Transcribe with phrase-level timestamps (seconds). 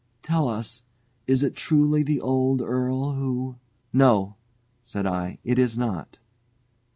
[0.23, 0.83] Tell us,
[1.27, 3.57] is it truly the old earl who"
[3.93, 4.35] "No,"
[4.81, 6.17] said I; "it is not."